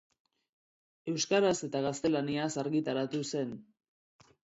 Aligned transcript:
Euskaraz 1.11 1.53
eta 1.67 1.81
gaztelaniaz 1.87 2.47
argitaratu 2.63 3.21
zen. 3.35 3.53